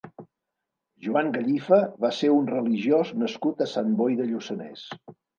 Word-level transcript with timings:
Joan 1.07 1.27
Gallifa 1.35 1.77
va 2.05 2.09
ser 2.19 2.31
un 2.35 2.47
religiós 2.51 3.11
nascut 3.25 3.61
a 3.65 3.67
Sant 3.75 3.93
Boi 3.99 4.17
de 4.23 4.27
Lluçanès. 4.31 4.87